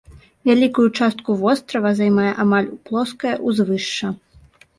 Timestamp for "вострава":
1.41-1.91